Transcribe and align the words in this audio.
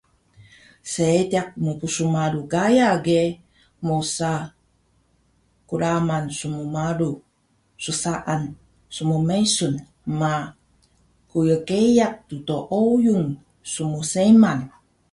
Seediq 0.91 1.47
mpsmalu 1.65 2.41
Gaya 2.51 2.87
ge 3.05 3.21
mosa 3.87 4.31
kraman 5.69 6.25
smmalu 6.39 7.09
ssaan 7.83 8.43
smmesung 8.95 9.77
ma 10.19 10.31
qyqeya 11.31 12.07
ddooyun 12.27 13.25
smseman 13.73 14.59